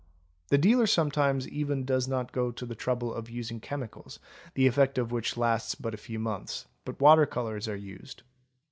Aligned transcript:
The 0.47 0.57
dealer 0.57 0.87
sometimes— 0.87 1.47
even 1.49 1.85
does 1.85 2.07
not 2.07 2.31
go 2.31 2.49
to 2.49 2.65
the 2.65 2.73
trouble 2.73 3.13
of 3.13 3.29
using 3.29 3.59
chemicals, 3.59 4.17
the 4.55 4.65
effect 4.65 4.97
of 4.97 5.11
which 5.11 5.37
lasts 5.37 5.75
but 5.75 5.93
a 5.93 5.97
few 5.97 6.17
months, 6.17 6.65
but 6.85 6.99
water 6.99 7.27
colours 7.27 7.67
are 7.67 7.75
used. 7.77 8.23